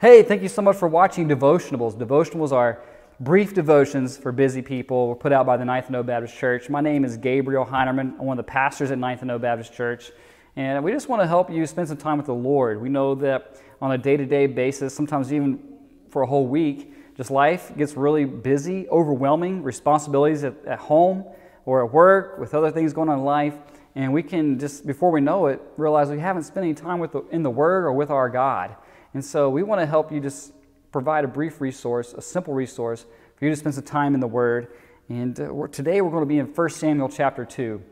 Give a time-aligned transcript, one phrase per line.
[0.00, 1.98] Hey, thank you so much for watching Devotionables.
[1.98, 2.80] Devotionables are
[3.18, 5.08] brief devotions for busy people.
[5.08, 6.70] We're put out by the Ninth and O Baptist Church.
[6.70, 8.12] My name is Gabriel Heinerman.
[8.12, 10.12] I'm one of the pastors at Ninth and O Baptist Church.
[10.54, 12.80] And we just want to help you spend some time with the Lord.
[12.80, 15.60] We know that on a day to day basis, sometimes even
[16.10, 21.24] for a whole week, just life gets really busy, overwhelming, responsibilities at, at home
[21.64, 23.56] or at work, with other things going on in life.
[23.96, 27.10] And we can just, before we know it, realize we haven't spent any time with
[27.10, 28.76] the, in the Word or with our God.
[29.14, 30.52] And so we want to help you just
[30.92, 34.26] provide a brief resource, a simple resource for you to spend some time in the
[34.26, 34.68] Word.
[35.08, 37.82] And uh, we're, today we're going to be in 1 Samuel chapter 2.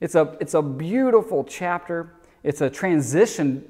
[0.00, 2.14] It's a, it's a beautiful chapter.
[2.42, 3.64] It's a transition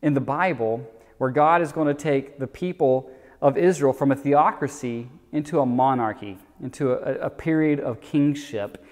[0.00, 3.10] in the Bible where God is going to take the people
[3.42, 8.84] of Israel from a theocracy into a monarchy, into a, a period of kingship.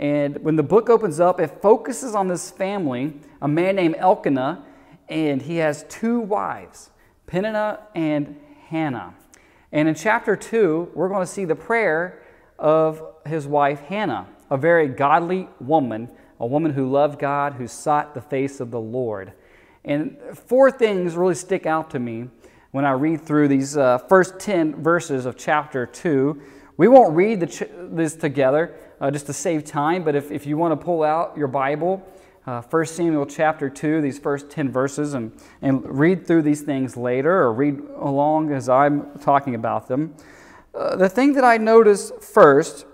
[0.00, 4.64] And when the book opens up, it focuses on this family, a man named Elkanah,
[5.10, 6.90] and he has two wives,
[7.26, 9.14] Peninnah and Hannah.
[9.72, 12.22] And in chapter 2, we're going to see the prayer
[12.58, 16.08] of his wife Hannah, a very godly woman,
[16.38, 19.32] a woman who loved God, who sought the face of the Lord.
[19.84, 22.28] And four things really stick out to me
[22.70, 26.40] when I read through these uh, first 10 verses of chapter 2.
[26.76, 30.56] We won't read ch- this together uh, just to save time, but if, if you
[30.56, 32.06] want to pull out your Bible,
[32.46, 36.96] uh, 1 Samuel chapter 2, these first 10 verses, and, and read through these things
[36.96, 40.14] later or read along as I'm talking about them.
[40.74, 42.86] Uh, the thing that I notice first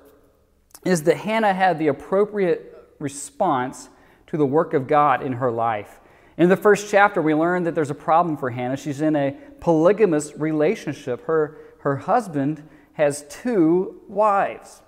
[0.84, 3.89] is that Hannah had the appropriate response
[4.27, 6.00] to the work of God in her life.
[6.36, 8.77] In the first chapter, we learn that there's a problem for Hannah.
[8.77, 11.24] She's in a polygamous relationship.
[11.27, 14.83] Her, her husband has two wives.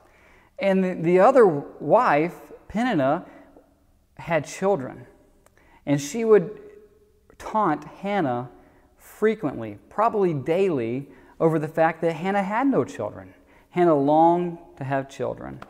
[0.58, 2.34] And the, the other wife,
[2.68, 3.24] Peninnah,
[4.19, 5.06] had children.
[5.86, 6.58] And she would
[7.38, 8.50] taunt Hannah
[8.97, 11.08] frequently, probably daily,
[11.41, 13.32] over the fact that Hannah had no children.
[13.70, 15.60] Hannah longed to have children.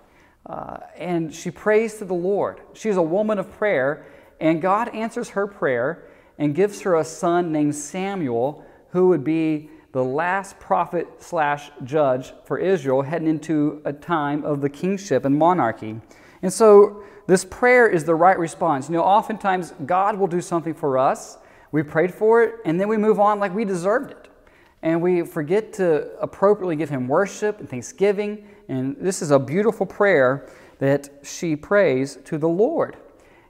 [0.47, 2.61] Uh, and she prays to the Lord.
[2.72, 4.06] She's a woman of prayer,
[4.41, 6.05] and God answers her prayer
[6.39, 12.33] and gives her a son named Samuel, who would be the last prophet slash judge
[12.45, 16.01] for Israel, heading into a time of the kingship and monarchy.
[16.43, 18.88] And so this prayer is the right response.
[18.88, 21.38] You know, oftentimes God will do something for us,
[21.72, 24.28] we prayed for it, and then we move on like we deserved it.
[24.82, 28.47] And we forget to appropriately give Him worship and thanksgiving.
[28.69, 30.48] And this is a beautiful prayer
[30.78, 32.97] that she prays to the Lord.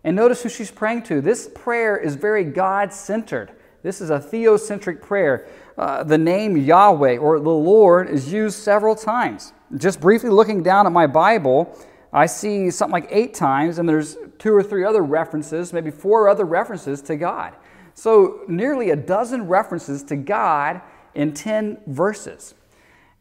[0.05, 1.21] And notice who she's praying to.
[1.21, 3.53] This prayer is very God centered.
[3.83, 5.47] This is a theocentric prayer.
[5.77, 9.53] Uh, the name Yahweh or the Lord is used several times.
[9.77, 11.77] Just briefly looking down at my Bible,
[12.13, 16.29] I see something like eight times, and there's two or three other references, maybe four
[16.29, 17.55] other references to God.
[17.95, 20.81] So, nearly a dozen references to God
[21.15, 22.55] in 10 verses.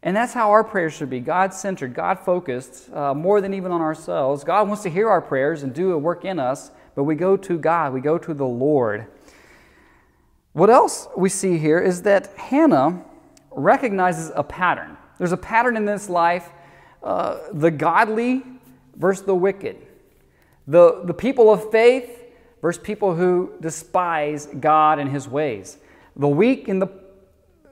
[0.02, 3.72] And that's how our prayers should be God centered, God focused, uh, more than even
[3.72, 4.44] on ourselves.
[4.44, 7.36] God wants to hear our prayers and do a work in us, but we go
[7.36, 9.06] to God, we go to the Lord.
[10.52, 13.04] What else we see here is that Hannah
[13.50, 14.96] recognizes a pattern.
[15.18, 16.50] There's a pattern in this life.
[17.02, 18.44] Uh, the godly
[18.98, 19.78] versus the wicked,
[20.66, 22.24] the, the people of faith
[22.60, 25.78] versus people who despise God and his ways,
[26.16, 26.88] the weak and the,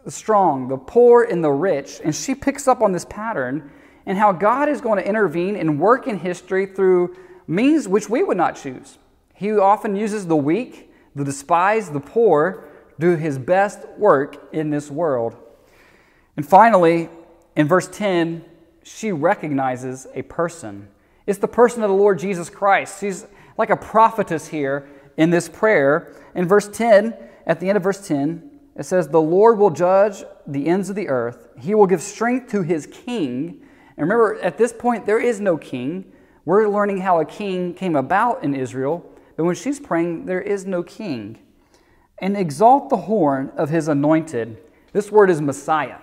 [0.08, 2.00] strong, the poor and the rich.
[2.02, 3.70] And she picks up on this pattern
[4.06, 7.16] and how God is going to intervene and work in history through
[7.48, 8.98] means which we would not choose.
[9.34, 12.64] He often uses the weak, the despised, the poor,
[12.98, 15.36] do his best work in this world.
[16.36, 17.08] And finally,
[17.56, 18.44] in verse 10,
[18.82, 20.88] she recognizes a person.
[21.26, 23.00] It's the person of the Lord Jesus Christ.
[23.00, 23.26] She's
[23.58, 26.14] like a prophetess here in this prayer.
[26.34, 27.14] In verse 10,
[27.46, 30.96] at the end of verse 10, it says, The Lord will judge the ends of
[30.96, 31.48] the earth.
[31.58, 33.60] He will give strength to his king.
[33.96, 36.12] And remember, at this point, there is no king.
[36.44, 39.04] We're learning how a king came about in Israel.
[39.36, 41.38] But when she's praying, there is no king.
[42.18, 44.58] And exalt the horn of his anointed.
[44.92, 45.98] This word is Messiah,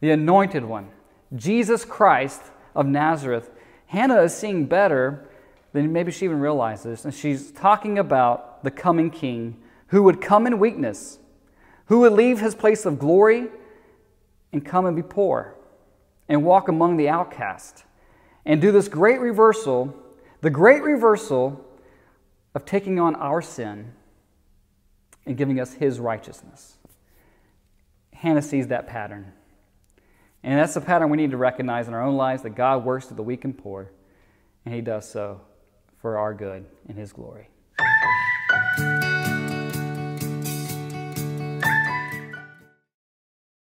[0.00, 0.90] the anointed one,
[1.34, 2.42] Jesus Christ
[2.74, 3.50] of Nazareth.
[3.90, 5.28] Hannah is seeing better
[5.72, 7.04] than maybe she even realizes.
[7.04, 11.18] And she's talking about the coming king who would come in weakness,
[11.86, 13.48] who would leave his place of glory
[14.52, 15.56] and come and be poor
[16.28, 17.82] and walk among the outcast
[18.46, 19.92] and do this great reversal,
[20.40, 21.66] the great reversal
[22.54, 23.90] of taking on our sin
[25.26, 26.78] and giving us his righteousness.
[28.14, 29.32] Hannah sees that pattern.
[30.42, 33.06] And that's the pattern we need to recognize in our own lives that God works
[33.06, 33.92] to the weak and poor,
[34.64, 35.42] and He does so
[36.00, 37.48] for our good and His glory.